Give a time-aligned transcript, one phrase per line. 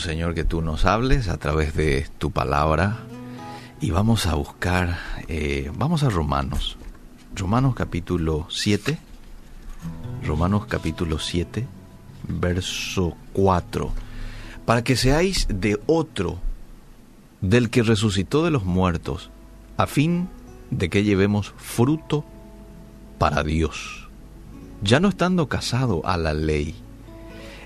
[0.00, 2.98] Señor, que tú nos hables a través de tu palabra
[3.80, 4.98] y vamos a buscar,
[5.28, 6.76] eh, vamos a Romanos,
[7.34, 8.98] Romanos capítulo 7,
[10.24, 11.66] Romanos capítulo 7,
[12.28, 13.92] verso 4,
[14.64, 16.38] para que seáis de otro,
[17.40, 19.30] del que resucitó de los muertos,
[19.76, 20.28] a fin
[20.70, 22.24] de que llevemos fruto
[23.18, 24.08] para Dios,
[24.82, 26.74] ya no estando casado a la ley.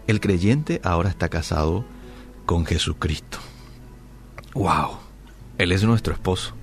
[0.07, 1.85] El creyente ahora está casado
[2.49, 3.37] con Jesucristo.
[4.55, 4.97] ¡Wow!
[5.59, 6.55] Él es nuestro esposo.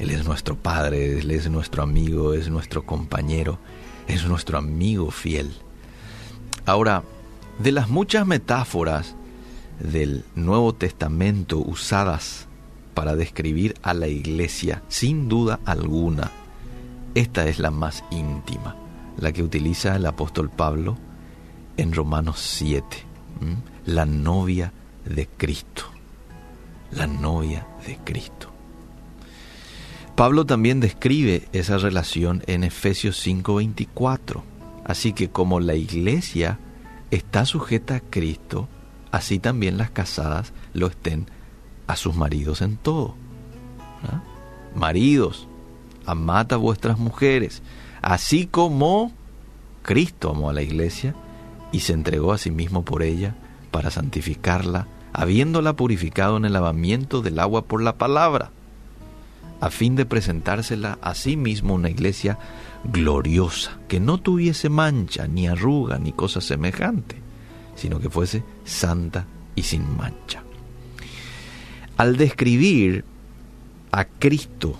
[0.00, 3.60] Él es nuestro padre, Él es nuestro amigo, es nuestro compañero,
[4.08, 5.52] es nuestro amigo fiel.
[6.66, 7.04] Ahora,
[7.60, 9.14] de las muchas metáforas
[9.78, 12.48] del Nuevo Testamento usadas
[12.94, 16.32] para describir a la iglesia, sin duda alguna,
[17.14, 18.74] esta es la más íntima,
[19.16, 20.98] la que utiliza el apóstol Pablo
[21.76, 22.84] en Romanos 7,
[23.86, 24.72] la novia
[25.14, 25.84] de Cristo,
[26.90, 28.48] la novia de Cristo.
[30.14, 34.42] Pablo también describe esa relación en Efesios 5:24,
[34.84, 36.58] así que como la iglesia
[37.10, 38.68] está sujeta a Cristo,
[39.12, 41.26] así también las casadas lo estén
[41.86, 43.14] a sus maridos en todo.
[44.74, 45.48] Maridos,
[46.04, 47.62] amad a vuestras mujeres,
[48.02, 49.12] así como
[49.82, 51.14] Cristo amó a la iglesia
[51.72, 53.34] y se entregó a sí mismo por ella
[53.70, 58.50] para santificarla, habiéndola purificado en el lavamiento del agua por la palabra,
[59.60, 62.38] a fin de presentársela a sí mismo una iglesia
[62.84, 67.16] gloriosa, que no tuviese mancha, ni arruga, ni cosa semejante,
[67.74, 70.42] sino que fuese santa y sin mancha.
[71.96, 73.04] Al describir
[73.90, 74.78] a Cristo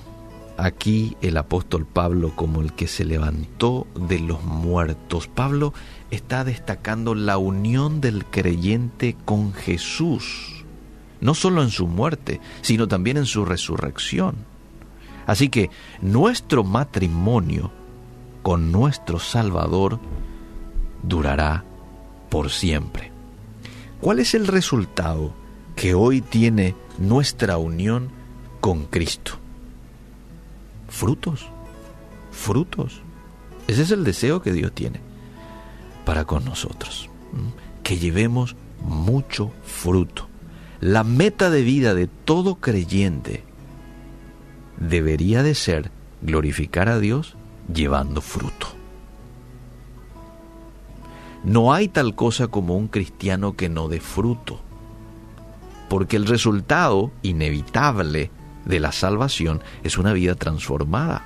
[0.59, 5.73] aquí el apóstol Pablo como el que se levantó de los muertos, Pablo
[6.11, 10.65] está destacando la unión del creyente con Jesús,
[11.21, 14.37] no solo en su muerte, sino también en su resurrección.
[15.27, 15.71] Así que
[16.03, 17.71] nuestro matrimonio
[18.43, 20.01] con nuestro Salvador
[21.03, 21.65] durará
[22.31, 23.13] por siempre.
[24.01, 25.33] ¿Cuál es el resultado
[25.77, 28.11] que hoy tiene nuestra unión
[28.61, 29.39] con Cristo?
[30.89, 31.47] Frutos,
[32.31, 33.03] frutos.
[33.67, 35.01] Ese es el deseo que Dios tiene
[36.05, 37.11] para con nosotros,
[37.83, 40.27] que llevemos mucho fruto.
[40.81, 43.45] La meta de vida de todo creyente
[44.79, 45.91] debería de ser
[46.23, 47.37] glorificar a Dios
[47.73, 48.69] llevando fruto.
[51.45, 54.61] No hay tal cosa como un cristiano que no dé fruto,
[55.89, 58.31] porque el resultado inevitable
[58.65, 61.23] de la salvación es una vida transformada.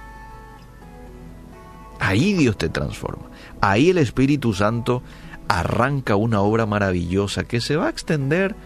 [2.00, 3.24] Ahí Dios te transforma.
[3.60, 5.02] Ahí el Espíritu Santo
[5.48, 8.56] arranca una obra maravillosa que se va a extender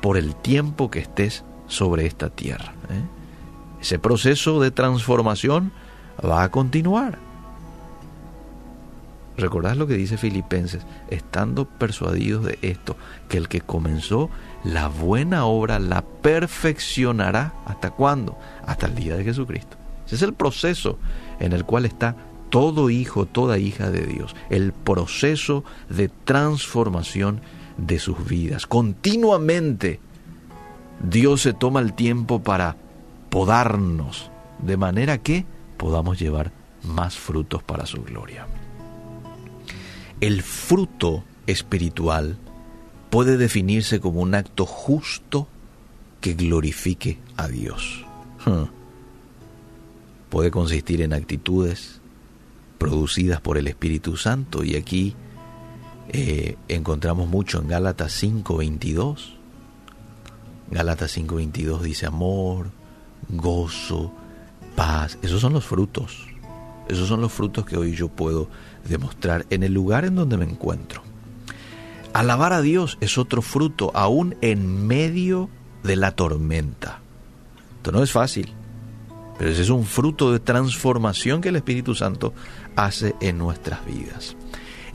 [0.00, 2.74] por el tiempo que estés sobre esta tierra.
[2.90, 3.02] ¿eh?
[3.80, 5.72] Ese proceso de transformación
[6.24, 7.25] va a continuar.
[9.36, 12.96] Recordad lo que dice Filipenses, estando persuadidos de esto,
[13.28, 14.30] que el que comenzó
[14.64, 17.52] la buena obra la perfeccionará.
[17.66, 18.38] ¿Hasta cuándo?
[18.66, 19.76] Hasta el día de Jesucristo.
[20.06, 20.98] Ese es el proceso
[21.38, 22.16] en el cual está
[22.48, 24.34] todo hijo, toda hija de Dios.
[24.48, 27.40] El proceso de transformación
[27.76, 28.66] de sus vidas.
[28.66, 30.00] Continuamente
[31.02, 32.76] Dios se toma el tiempo para
[33.28, 35.44] podarnos de manera que
[35.76, 38.46] podamos llevar más frutos para su gloria.
[40.20, 42.38] El fruto espiritual
[43.10, 45.48] puede definirse como un acto justo
[46.20, 48.04] que glorifique a Dios.
[48.44, 48.64] Hmm.
[50.30, 52.00] Puede consistir en actitudes
[52.78, 55.14] producidas por el Espíritu Santo y aquí
[56.08, 59.36] eh, encontramos mucho en Gálatas 5:22.
[60.70, 62.70] Gálatas 5:22 dice amor,
[63.28, 64.12] gozo,
[64.74, 65.18] paz.
[65.22, 66.26] Esos son los frutos.
[66.88, 68.48] Esos son los frutos que hoy yo puedo
[68.88, 71.02] demostrar en el lugar en donde me encuentro.
[72.12, 75.50] Alabar a Dios es otro fruto, aún en medio
[75.82, 77.00] de la tormenta.
[77.76, 78.52] Esto no es fácil,
[79.38, 82.32] pero ese es un fruto de transformación que el Espíritu Santo
[82.74, 84.36] hace en nuestras vidas.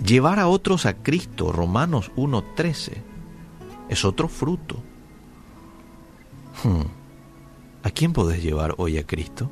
[0.04, 2.94] Llevar a otros a Cristo, Romanos 1.13,
[3.90, 4.82] es otro fruto.
[6.64, 6.88] Hmm.
[7.84, 9.52] ¿A quién podés llevar hoy a Cristo?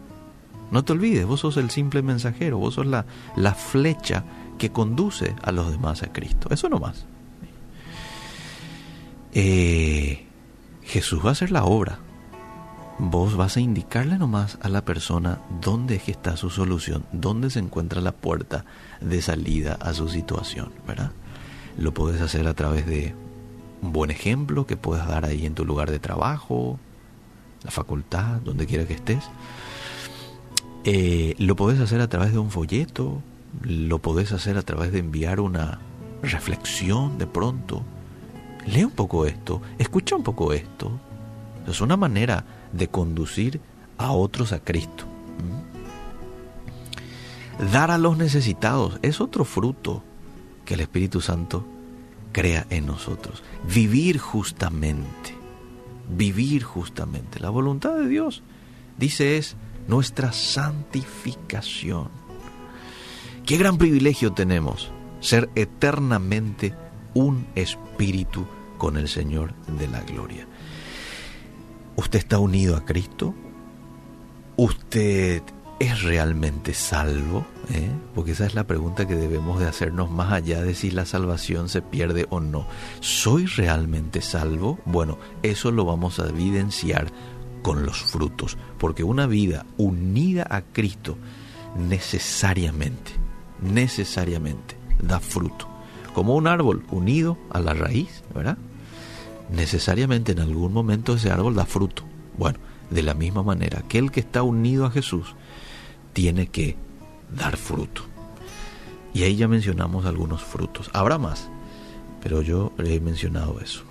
[0.72, 3.06] No te olvides, vos sos el simple mensajero, vos sos la,
[3.36, 4.24] la flecha
[4.58, 6.50] que conduce a los demás a Cristo.
[6.52, 7.06] Eso no más.
[9.34, 10.26] Eh,
[10.84, 12.00] Jesús va a hacer la obra.
[13.00, 17.50] Vos vas a indicarle nomás a la persona dónde es que está su solución, dónde
[17.50, 18.66] se encuentra la puerta
[19.00, 21.12] de salida a su situación, ¿verdad?
[21.78, 23.16] Lo puedes hacer a través de
[23.82, 26.78] un buen ejemplo que puedas dar ahí en tu lugar de trabajo,
[27.64, 29.24] la facultad, donde quiera que estés.
[30.86, 33.22] Eh, lo podés hacer a través de un folleto,
[33.62, 35.80] lo podés hacer a través de enviar una
[36.22, 37.84] reflexión de pronto.
[38.66, 40.92] Lee un poco esto, escucha un poco esto.
[41.68, 43.62] Es una manera de conducir
[43.98, 45.06] a otros a Cristo.
[47.74, 50.02] Dar a los necesitados es otro fruto
[50.64, 51.66] que el Espíritu Santo
[52.32, 53.44] crea en nosotros.
[53.74, 55.36] Vivir justamente.
[56.10, 57.40] Vivir justamente.
[57.40, 58.44] La voluntad de Dios,
[58.98, 59.58] dice, es
[59.90, 62.10] nuestra santificación.
[63.46, 66.76] Qué gran privilegio tenemos ser eternamente
[67.16, 68.46] un espíritu
[68.78, 70.48] con el Señor de la gloria.
[71.96, 73.34] ¿Usted está unido a Cristo?
[74.56, 75.42] ¿Usted
[75.80, 77.46] es realmente salvo?
[77.74, 77.90] ¿Eh?
[78.14, 81.68] Porque esa es la pregunta que debemos de hacernos más allá de si la salvación
[81.68, 82.68] se pierde o no.
[83.00, 84.78] ¿Soy realmente salvo?
[84.86, 87.08] Bueno, eso lo vamos a evidenciar
[87.62, 91.18] con los frutos, porque una vida unida a Cristo
[91.78, 93.12] necesariamente,
[93.62, 95.68] necesariamente da fruto.
[96.14, 98.58] Como un árbol unido a la raíz, ¿verdad?
[99.52, 102.04] Necesariamente en algún momento ese árbol da fruto.
[102.38, 102.60] Bueno,
[102.90, 105.36] de la misma manera, aquel que está unido a Jesús
[106.14, 106.76] tiene que
[107.36, 108.04] dar fruto.
[109.14, 110.90] Y ahí ya mencionamos algunos frutos.
[110.94, 111.50] Habrá más,
[112.22, 113.84] pero yo he mencionado eso.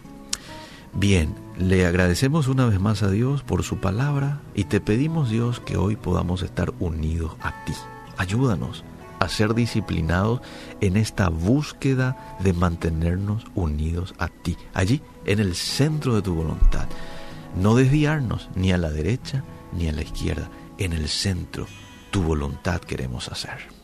[0.95, 5.61] Bien, le agradecemos una vez más a Dios por su palabra y te pedimos Dios
[5.61, 7.75] que hoy podamos estar unidos a ti.
[8.17, 8.85] Ayúdanos
[9.21, 10.41] a ser disciplinados
[10.81, 16.87] en esta búsqueda de mantenernos unidos a ti, allí en el centro de tu voluntad.
[17.61, 20.49] No desviarnos ni a la derecha ni a la izquierda,
[20.79, 21.67] en el centro
[22.11, 23.78] tu voluntad queremos hacer.